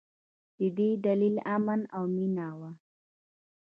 [0.57, 2.71] د دې دلیل امن او مینه وه.